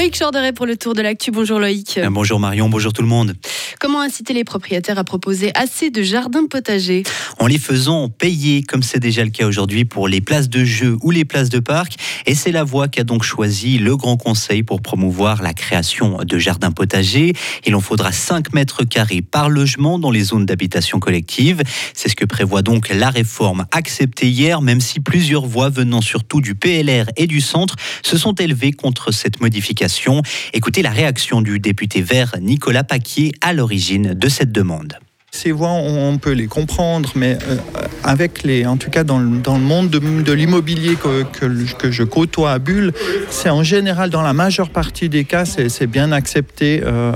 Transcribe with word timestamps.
Loïc 0.00 0.16
Chorderet 0.18 0.54
pour 0.54 0.64
le 0.64 0.78
tour 0.78 0.94
de 0.94 1.02
l'actu. 1.02 1.30
Bonjour 1.30 1.58
Loïc. 1.58 1.98
Euh, 1.98 2.08
bonjour 2.08 2.40
Marion, 2.40 2.70
bonjour 2.70 2.90
tout 2.90 3.02
le 3.02 3.08
monde. 3.08 3.34
Comment 3.80 4.02
inciter 4.02 4.34
les 4.34 4.44
propriétaires 4.44 4.98
à 4.98 5.04
proposer 5.04 5.52
assez 5.54 5.88
de 5.88 6.02
jardins 6.02 6.44
potagers 6.44 7.02
En 7.38 7.46
les 7.46 7.58
faisant 7.58 8.10
payer, 8.10 8.62
comme 8.62 8.82
c'est 8.82 9.00
déjà 9.00 9.24
le 9.24 9.30
cas 9.30 9.46
aujourd'hui 9.46 9.86
pour 9.86 10.06
les 10.06 10.20
places 10.20 10.50
de 10.50 10.66
jeu 10.66 10.98
ou 11.00 11.10
les 11.10 11.24
places 11.24 11.48
de 11.48 11.60
parc. 11.60 11.94
Et 12.26 12.34
c'est 12.34 12.52
la 12.52 12.62
voie 12.62 12.88
qu'a 12.88 13.04
donc 13.04 13.22
choisi 13.22 13.78
le 13.78 13.96
Grand 13.96 14.18
Conseil 14.18 14.62
pour 14.62 14.82
promouvoir 14.82 15.42
la 15.42 15.54
création 15.54 16.18
de 16.22 16.38
jardins 16.38 16.72
potagers. 16.72 17.32
Il 17.64 17.74
en 17.74 17.80
faudra 17.80 18.12
5 18.12 18.52
mètres 18.52 18.84
carrés 18.84 19.22
par 19.22 19.48
logement 19.48 19.98
dans 19.98 20.10
les 20.10 20.24
zones 20.24 20.44
d'habitation 20.44 21.00
collective. 21.00 21.62
C'est 21.94 22.10
ce 22.10 22.16
que 22.16 22.26
prévoit 22.26 22.60
donc 22.60 22.90
la 22.90 23.08
réforme 23.08 23.64
acceptée 23.72 24.28
hier, 24.28 24.60
même 24.60 24.82
si 24.82 25.00
plusieurs 25.00 25.46
voix 25.46 25.70
venant 25.70 26.02
surtout 26.02 26.42
du 26.42 26.54
PLR 26.54 27.06
et 27.16 27.26
du 27.26 27.40
centre 27.40 27.76
se 28.02 28.18
sont 28.18 28.34
élevées 28.34 28.72
contre 28.72 29.10
cette 29.10 29.40
modification 29.40 30.20
Écoutez 30.52 30.82
la 30.82 30.90
réaction 30.90 31.40
du 31.40 31.60
député 31.60 32.02
vert 32.02 32.34
Nicolas 32.42 32.84
Paquier 32.84 33.32
à 33.40 33.54
de 34.14 34.28
cette 34.28 34.52
demande. 34.52 34.94
Ces 35.32 35.52
voix, 35.52 35.70
on 35.70 36.18
peut 36.18 36.32
les 36.32 36.48
comprendre, 36.48 37.12
mais 37.14 37.38
euh, 37.48 37.56
avec 38.02 38.42
les, 38.42 38.66
en 38.66 38.76
tout 38.76 38.90
cas 38.90 39.04
dans 39.04 39.20
le, 39.20 39.38
dans 39.38 39.56
le 39.56 39.62
monde 39.62 39.88
de, 39.88 40.32
l'immobilier 40.32 40.96
que, 40.96 41.22
que, 41.22 41.90
je 41.92 42.02
côtoie 42.02 42.50
à 42.50 42.58
Bulle, 42.58 42.92
c'est 43.30 43.48
en 43.48 43.62
général, 43.62 44.10
dans 44.10 44.22
la 44.22 44.32
majeure 44.32 44.70
partie 44.70 45.08
des 45.08 45.24
cas, 45.24 45.44
c'est 45.44 45.86
bien 45.86 46.10
accepté 46.10 46.82
euh, 46.84 47.12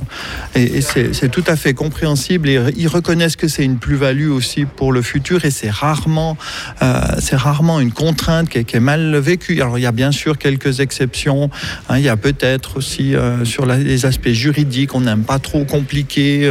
et, 0.55 0.81
c'est 0.81 1.29
tout 1.29 1.43
à 1.49 1.57
fait 1.57 1.75
compréhensible. 1.75 2.49
Et 2.49 2.61
ils 2.77 2.87
reconnaissent 2.87 3.35
que 3.35 3.49
c'est 3.49 3.65
une 3.65 3.79
plus-value 3.79 4.31
aussi 4.31 4.65
pour 4.65 4.93
le 4.93 5.03
futur 5.03 5.45
et 5.45 5.51
c'est 5.51 5.71
rarement, 5.71 6.37
euh, 6.83 7.01
rarement 7.33 7.81
une 7.81 7.93
contrainte 7.93 8.49
qui 8.49 8.59
est, 8.59 8.81
mal 8.81 9.17
vécue. 9.17 9.61
Alors 9.61 9.77
il 9.77 9.83
y 9.83 9.87
a 9.87 9.93
bien 9.93 10.13
sûr 10.13 10.39
quelques 10.39 10.79
exceptions. 10.79 11.51
Hein. 11.89 11.99
il 11.99 12.05
y 12.05 12.09
a 12.09 12.17
peut-être 12.17 12.77
aussi 12.77 13.15
sur 13.43 13.67
les 13.67 14.07
aspects 14.07 14.29
juridiques, 14.29 14.95
on 14.95 15.01
n'aime 15.01 15.25
pas 15.25 15.41
trop 15.41 15.65
compliquer 15.65 16.49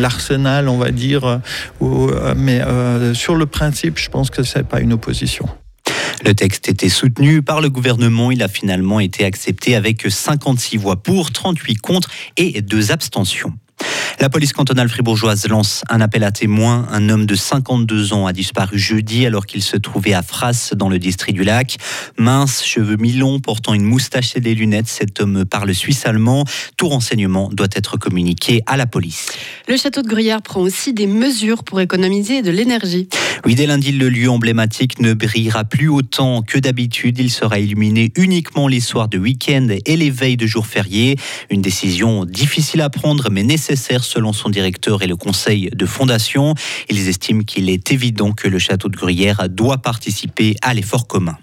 l'arsenal, 0.00 0.68
on 0.68 0.76
va 0.76 0.90
dire 0.90 1.03
euh, 1.12 2.34
mais 2.36 2.60
euh, 2.60 3.14
sur 3.14 3.34
le 3.34 3.46
principe, 3.46 3.98
je 3.98 4.08
pense 4.08 4.30
que 4.30 4.42
ce 4.42 4.58
n'est 4.58 4.64
pas 4.64 4.80
une 4.80 4.92
opposition. 4.92 5.48
Le 6.24 6.34
texte 6.34 6.68
était 6.68 6.88
soutenu 6.88 7.42
par 7.42 7.60
le 7.60 7.68
gouvernement. 7.68 8.30
Il 8.30 8.42
a 8.42 8.48
finalement 8.48 9.00
été 9.00 9.24
accepté 9.24 9.76
avec 9.76 10.06
56 10.08 10.78
voix 10.78 10.96
pour, 10.96 11.32
38 11.32 11.76
contre 11.76 12.08
et 12.36 12.62
2 12.62 12.92
abstentions. 12.92 13.52
La 14.20 14.28
police 14.28 14.52
cantonale 14.52 14.88
fribourgeoise 14.88 15.46
lance 15.48 15.82
un 15.88 16.00
appel 16.00 16.24
à 16.24 16.30
témoins. 16.30 16.86
Un 16.90 17.08
homme 17.08 17.26
de 17.26 17.34
52 17.34 18.12
ans 18.12 18.26
a 18.26 18.32
disparu 18.32 18.78
jeudi 18.78 19.26
alors 19.26 19.46
qu'il 19.46 19.62
se 19.62 19.76
trouvait 19.76 20.14
à 20.14 20.22
Fras 20.22 20.72
dans 20.76 20.88
le 20.88 20.98
district 20.98 21.34
du 21.34 21.44
lac. 21.44 21.76
Mince, 22.16 22.64
cheveux 22.64 22.96
mi-longs, 22.96 23.40
portant 23.40 23.74
une 23.74 23.84
moustache 23.84 24.36
et 24.36 24.40
des 24.40 24.54
lunettes, 24.54 24.88
cet 24.88 25.20
homme 25.20 25.44
parle 25.44 25.74
suisse-allemand. 25.74 26.44
Tout 26.76 26.88
renseignement 26.88 27.50
doit 27.52 27.68
être 27.74 27.96
communiqué 27.96 28.62
à 28.66 28.76
la 28.76 28.86
police. 28.86 29.32
Le 29.68 29.76
château 29.76 30.02
de 30.02 30.08
Gruyère 30.08 30.42
prend 30.42 30.60
aussi 30.60 30.92
des 30.92 31.06
mesures 31.06 31.64
pour 31.64 31.80
économiser 31.80 32.42
de 32.42 32.50
l'énergie. 32.50 33.08
Oui, 33.46 33.54
dès 33.54 33.66
lundi, 33.66 33.92
le 33.92 34.08
lieu 34.08 34.30
emblématique 34.30 35.00
ne 35.00 35.12
brillera 35.12 35.64
plus 35.64 35.88
autant 35.88 36.40
que 36.40 36.58
d'habitude. 36.58 37.18
Il 37.18 37.30
sera 37.30 37.58
illuminé 37.58 38.10
uniquement 38.16 38.68
les 38.68 38.80
soirs 38.80 39.08
de 39.08 39.18
week-end 39.18 39.68
et 39.84 39.96
les 39.98 40.08
veilles 40.08 40.38
de 40.38 40.46
jours 40.46 40.66
fériés. 40.66 41.18
Une 41.50 41.60
décision 41.60 42.24
difficile 42.24 42.80
à 42.80 42.88
prendre 42.88 43.28
mais 43.30 43.42
nécessaire 43.42 44.02
selon 44.02 44.32
son 44.32 44.48
directeur 44.48 45.02
et 45.02 45.06
le 45.06 45.16
conseil 45.16 45.68
de 45.74 45.84
fondation. 45.84 46.54
Ils 46.88 47.06
estiment 47.06 47.42
qu'il 47.42 47.68
est 47.68 47.92
évident 47.92 48.32
que 48.32 48.48
le 48.48 48.58
château 48.58 48.88
de 48.88 48.96
Gruyère 48.96 49.46
doit 49.50 49.76
participer 49.78 50.56
à 50.62 50.72
l'effort 50.72 51.06
commun. 51.06 51.36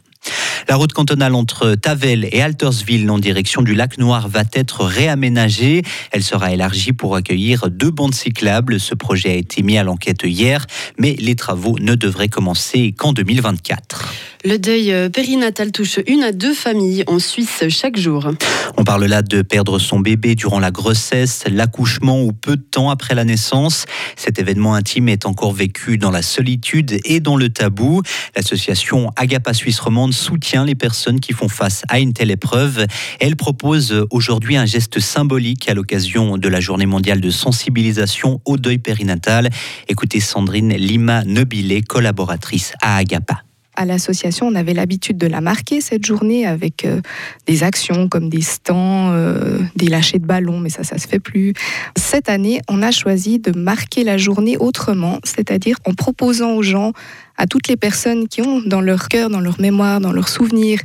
La 0.68 0.76
route 0.76 0.94
cantonale 0.94 1.36
entre 1.36 1.76
Tavel 1.76 2.28
et 2.32 2.42
Altersville 2.42 3.10
en 3.10 3.20
direction 3.20 3.62
du 3.62 3.76
lac 3.76 3.98
Noir 3.98 4.28
va 4.28 4.44
être 4.54 4.86
réaménagée. 4.86 5.84
Elle 6.12 6.24
sera 6.24 6.52
élargie 6.52 6.94
pour 6.94 7.16
accueillir 7.16 7.70
deux 7.70 7.92
bandes 7.92 8.16
cyclables. 8.16 8.80
Ce 8.80 8.96
projet 8.96 9.32
a 9.32 9.36
été 9.36 9.64
mis 9.64 9.78
à 9.78 9.84
l'enquête 9.84 10.22
hier, 10.24 10.66
mais 10.98 11.16
les 11.20 11.36
travaux 11.36 11.78
ne 11.80 11.96
devraient 11.96 12.30
commencer 12.30 12.94
qu'en 12.94 13.14
2024. 13.14 14.14
Le 14.44 14.58
deuil 14.58 14.92
euh, 14.92 15.08
périnatal 15.08 15.72
touche 15.72 16.00
une 16.08 16.24
à 16.24 16.32
deux 16.32 16.56
familles 16.56 17.04
en 17.06 17.20
Suisse 17.20 17.64
chaque 17.70 17.96
jour. 17.96 18.32
On 18.76 18.84
parle 18.84 19.06
là 19.06 19.22
de 19.22 19.44
perdre 19.44 19.78
son 19.78 20.00
bébé 20.00 20.34
durant 20.34 20.60
la 20.60 20.72
grossesse, 20.72 21.44
l'accouchement 21.48 22.24
ou 22.24 22.32
peu 22.32 22.56
de 22.56 22.62
temps 22.62 22.90
après 22.90 23.14
la 23.14 23.24
naissance. 23.24 23.86
Cet 24.16 24.40
événement 24.40 24.74
intime 24.74 25.10
est 25.10 25.28
encore 25.28 25.54
vécu 25.54 26.00
dans 26.00 26.10
la 26.10 26.24
solitude 26.24 27.00
et 27.06 27.20
dans 27.20 27.36
le 27.36 27.50
tabou. 27.50 28.02
L'association 28.36 29.12
Agapa 29.16 29.54
Suisse 29.54 29.80
Romande 29.80 30.14
soutient 30.14 30.66
les 30.66 30.76
personnes 30.76 31.20
qui 31.20 31.34
font 31.34 31.50
face 31.50 31.84
à 31.88 32.00
une 32.00 32.14
telle 32.14 32.32
épreuve. 32.32 32.88
Elle 33.20 33.36
propose 33.36 34.08
aujourd'hui 34.10 34.58
un 34.58 34.66
geste 34.66 35.00
symbolique 35.00 35.70
à 35.70 35.76
l'occasion 35.76 36.40
de 36.40 36.50
la 36.50 36.60
journée 36.60 36.88
mondiale 36.88 37.22
de 37.22 37.30
sensibilisation 37.30 38.42
au 38.46 38.58
deuil 38.58 38.80
périnatal. 38.80 39.52
Écoutez 39.88 40.20
Sandrine 40.20 40.74
Lima 40.74 41.24
Nobilé, 41.26 41.84
collaboratrice 41.84 42.74
à 42.82 42.98
Agapa 42.98 43.44
à 43.76 43.86
l'association, 43.86 44.48
on 44.48 44.56
avait 44.56 44.74
l'habitude 44.74 45.18
de 45.18 45.28
la 45.28 45.42
marquer 45.42 45.82
cette 45.82 46.06
journée 46.06 46.46
avec 46.46 46.86
euh, 46.86 47.02
des 47.48 47.64
actions 47.64 48.10
comme 48.10 48.30
des 48.30 48.42
stands, 48.42 49.12
euh, 49.12 49.60
des 49.76 49.88
lâchers 49.88 50.20
de 50.20 50.26
ballons, 50.26 50.60
mais 50.60 50.70
ça, 50.70 50.84
ça 50.84 50.98
se 50.98 51.08
fait 51.08 51.20
plus. 51.20 51.54
Cette 51.98 52.30
année, 52.30 52.62
on 52.70 52.82
a 52.82 52.92
choisi 52.92 53.40
de 53.40 53.58
marquer 53.58 54.04
la 54.04 54.18
journée 54.18 54.58
autrement, 54.58 55.20
c'est-à-dire 55.24 55.78
en 55.86 55.94
proposant 55.94 56.52
aux 56.54 56.64
gens, 56.64 56.92
à 57.38 57.48
toutes 57.48 57.70
les 57.70 57.78
personnes 57.78 58.28
qui 58.28 58.42
ont 58.42 58.62
dans 58.62 58.82
leur 58.82 59.08
cœur, 59.08 59.30
dans 59.30 59.40
leur 59.40 59.60
mémoire, 59.60 60.00
dans 60.00 60.12
leurs 60.12 60.30
souvenirs 60.30 60.80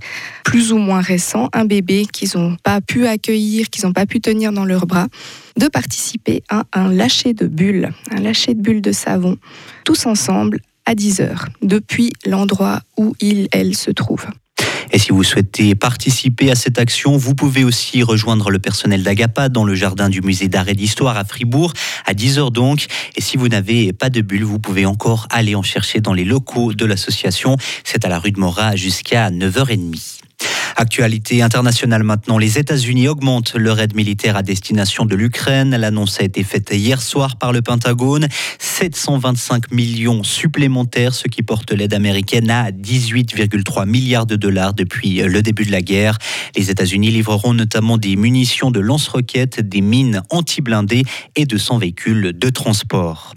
plus 0.45 0.73
ou 0.73 0.79
moins 0.79 1.01
récents, 1.01 1.51
un 1.53 1.65
bébé 1.65 2.07
qu'ils 2.11 2.31
n'ont 2.37 2.57
pas 2.63 2.81
pu 2.81 3.07
accueillir, 3.07 3.69
qu'ils 3.69 3.85
n'ont 3.85 3.93
pas 3.93 4.07
pu 4.07 4.21
tenir 4.21 4.53
dans 4.53 4.65
leurs 4.65 4.87
bras, 4.87 5.09
de 5.59 5.67
participer 5.69 6.43
à 6.49 6.65
un 6.73 6.91
lâcher 6.91 7.35
de 7.35 7.47
bulles, 7.47 7.93
un 8.11 8.21
lâcher 8.21 8.55
de 8.55 8.61
bulles 8.61 8.81
de 8.81 8.93
savon, 8.93 9.37
tous 9.85 10.07
ensemble 10.07 10.61
à 10.87 10.95
10 10.95 11.21
heures, 11.21 11.47
depuis 11.63 12.13
l'endroit 12.25 12.81
où 12.97 13.15
il, 13.21 13.49
elle 13.53 13.77
se 13.77 13.91
trouve. 13.91 14.27
Et 14.93 14.99
si 14.99 15.11
vous 15.11 15.25
souhaitez 15.25 15.75
participer 15.75 16.51
à 16.51 16.55
cette 16.55 16.79
action, 16.79 17.17
vous 17.17 17.35
pouvez 17.35 17.65
aussi 17.65 18.03
rejoindre 18.03 18.51
le 18.51 18.59
personnel 18.59 19.03
d'Agapa 19.03 19.49
dans 19.49 19.65
le 19.65 19.75
jardin 19.75 20.09
du 20.09 20.23
musée 20.23 20.49
d'art 20.49 20.69
et 20.69 20.75
d'histoire 20.75 21.17
à 21.17 21.25
Fribourg, 21.25 21.73
à 22.07 22.15
10h 22.15 22.53
donc. 22.53 22.87
Et 23.17 23.21
si 23.21 23.37
vous 23.37 23.49
n'avez 23.49 23.93
pas 23.93 24.11
de 24.11 24.21
bulle, 24.21 24.45
vous 24.45 24.59
pouvez 24.59 24.87
encore 24.87 25.27
aller 25.31 25.55
en 25.55 25.63
chercher 25.63 26.01
dans 26.01 26.15
les 26.15 26.25
locaux 26.25 26.73
de 26.73 26.85
l'association. 26.85 27.57
C'est 27.85 28.05
à 28.05 28.09
la 28.09 28.19
rue 28.19 28.33
de 28.33 28.39
Morat 28.39 28.77
jusqu'à 28.77 29.31
9h30. 29.31 30.16
Actualité 30.79 31.41
internationale 31.41 32.03
maintenant, 32.03 32.37
les 32.37 32.59
États-Unis 32.59 33.09
augmentent 33.09 33.55
leur 33.55 33.81
aide 33.81 33.97
militaire 33.97 34.37
à 34.37 34.43
destination 34.43 35.07
de 35.07 35.17
l'Ukraine. 35.17 35.75
L'annonce 35.75 36.21
a 36.21 36.25
été 36.25 36.45
faite 36.45 36.71
hier 36.71 37.01
soir 37.01 37.37
par 37.37 37.51
le 37.51 37.63
Pentagone. 37.63 38.29
725 38.59 39.73
millions 39.73 40.23
supplémentaires, 40.23 41.15
ce 41.15 41.29
qui 41.29 41.43
porte 41.43 41.73
l'aide 41.73 41.95
américaine 41.95 42.51
à 42.51 42.73
18,3 42.73 43.89
milliards 43.89 44.27
de 44.27 44.37
dollars 44.37 44.75
depuis 44.75 45.23
le 45.23 45.41
début 45.41 45.65
de 45.65 45.73
la 45.73 45.81
guerre. 45.81 46.19
Les 46.55 46.71
États-Unis 46.71 47.11
livreront 47.11 47.55
notamment 47.55 47.97
des 47.97 48.15
munitions 48.17 48.71
de 48.71 48.81
lance-roquettes, 48.81 49.67
des 49.67 49.81
mines 49.81 50.23
anti-blindées 50.29 51.05
et 51.37 51.47
de 51.47 51.57
100 51.57 51.79
véhicules 51.79 52.39
de 52.39 52.51
transport. 52.51 53.33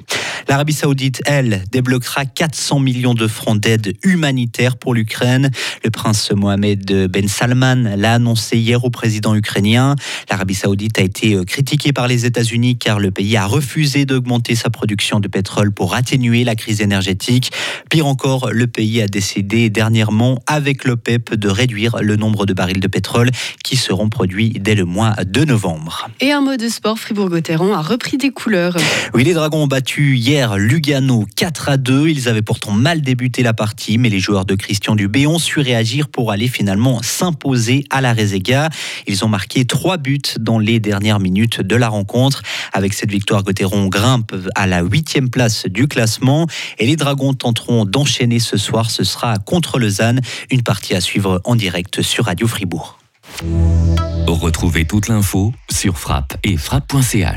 L'Arabie 0.49 0.73
saoudite, 0.73 1.21
elle, 1.25 1.63
débloquera 1.71 2.25
400 2.25 2.79
millions 2.79 3.13
de 3.13 3.27
francs 3.27 3.59
d'aide 3.59 3.95
humanitaire 4.03 4.77
pour 4.77 4.93
l'Ukraine. 4.93 5.51
Le 5.85 5.91
prince 5.91 6.31
Mohamed 6.31 7.07
Ben 7.07 7.28
Salman 7.29 7.95
l'a 7.95 8.15
annoncé 8.15 8.57
hier 8.57 8.83
au 8.83 8.89
président 8.89 9.35
ukrainien. 9.35 9.95
L'Arabie 10.29 10.55
saoudite 10.55 10.99
a 10.99 11.03
été 11.03 11.35
euh, 11.35 11.45
critiquée 11.45 11.93
par 11.93 12.07
les 12.07 12.25
États-Unis 12.25 12.77
car 12.77 12.99
le 12.99 13.11
pays 13.11 13.37
a 13.37 13.45
refusé 13.45 14.05
d'augmenter 14.05 14.55
sa 14.55 14.69
production 14.69 15.19
de 15.19 15.27
pétrole 15.27 15.71
pour 15.71 15.95
atténuer 15.95 16.43
la 16.43 16.55
crise 16.55 16.81
énergétique. 16.81 17.51
Pire 17.89 18.07
encore, 18.07 18.49
le 18.51 18.67
pays 18.67 19.01
a 19.01 19.07
décidé 19.07 19.69
dernièrement 19.69 20.39
avec 20.47 20.83
l'OPEP 20.83 21.35
de 21.35 21.47
réduire 21.47 21.97
le 22.01 22.15
nombre 22.15 22.45
de 22.45 22.53
barils 22.53 22.79
de 22.79 22.87
pétrole 22.87 23.29
qui 23.63 23.77
seront 23.77 24.09
produits 24.09 24.57
dès 24.59 24.75
le 24.75 24.85
mois 24.85 25.13
de 25.25 25.45
novembre. 25.45 26.09
Et 26.19 26.31
un 26.31 26.41
mot 26.41 26.57
de 26.57 26.67
sport, 26.67 26.99
Fribourg-Gotteron 26.99 27.73
a 27.73 27.81
repris 27.81 28.17
des 28.17 28.31
couleurs. 28.31 28.75
Oui, 29.13 29.23
les 29.23 29.33
Dragons 29.33 29.63
ont 29.63 29.67
battu 29.67 30.17
hier 30.17 30.57
Lugano 30.57 31.25
4 31.35 31.69
à 31.69 31.77
2. 31.77 32.09
Ils 32.09 32.27
avaient 32.27 32.41
pourtant 32.41 32.71
mal 32.71 33.01
débuté 33.01 33.43
la 33.43 33.53
partie, 33.53 33.97
mais 33.97 34.09
les 34.09 34.19
joueurs 34.19 34.45
de 34.45 34.55
Christian 34.55 34.95
Dubé 34.95 35.27
ont 35.27 35.39
su 35.39 35.59
réagir 35.59 36.09
pour 36.09 36.31
aller 36.31 36.47
finalement 36.47 37.01
s'imposer 37.19 37.83
à 37.89 37.99
la 37.99 38.13
Rezega. 38.13 38.69
Ils 39.05 39.25
ont 39.25 39.27
marqué 39.27 39.65
trois 39.65 39.97
buts 39.97 40.21
dans 40.39 40.57
les 40.57 40.79
dernières 40.79 41.19
minutes 41.19 41.59
de 41.59 41.75
la 41.75 41.89
rencontre. 41.89 42.41
Avec 42.71 42.93
cette 42.93 43.11
victoire, 43.11 43.43
Gauthieron 43.43 43.87
grimpe 43.87 44.33
à 44.55 44.67
la 44.67 44.81
huitième 44.81 45.29
place 45.29 45.65
du 45.65 45.87
classement 45.87 46.47
et 46.77 46.85
les 46.85 46.95
Dragons 46.95 47.33
tenteront 47.33 47.83
d'enchaîner 47.83 48.39
ce 48.39 48.55
soir. 48.55 48.89
Ce 48.89 49.03
sera 49.03 49.37
contre 49.37 49.79
Lausanne, 49.79 50.21
une 50.49 50.63
partie 50.63 50.95
à 50.95 51.01
suivre 51.01 51.41
en 51.43 51.55
direct 51.55 52.01
sur 52.01 52.25
Radio 52.25 52.47
Fribourg. 52.47 52.97
Retrouvez 54.27 54.85
toute 54.85 55.09
l'info 55.09 55.53
sur 55.69 55.97
frappe 55.97 56.37
et 56.43 56.55
frappe.ch. 56.55 57.27